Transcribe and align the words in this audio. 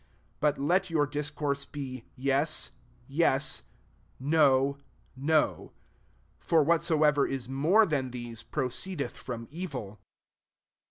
37 0.39 0.39
But 0.39 0.57
let 0.67 0.89
your 0.89 1.05
discourse 1.05 1.63
be, 1.63 2.05
Yes, 2.15 2.71
yes; 3.07 3.61
No, 4.19 4.79
no: 5.15 5.73
for 6.39 6.63
whatsoever 6.63 7.27
is 7.27 7.47
more 7.47 7.85
thaa 7.85 8.09
these, 8.11 8.41
proceedeth 8.41 9.15
from 9.15 9.47
evil. 9.51 9.99